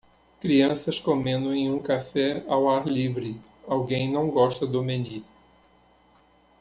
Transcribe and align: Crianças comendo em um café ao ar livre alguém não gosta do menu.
Crianças 0.39 0.99
comendo 0.99 1.53
em 1.53 1.71
um 1.71 1.77
café 1.77 2.43
ao 2.47 2.67
ar 2.67 2.87
livre 2.87 3.39
alguém 3.67 4.11
não 4.11 4.31
gosta 4.31 4.65
do 4.65 4.81
menu. 4.81 5.23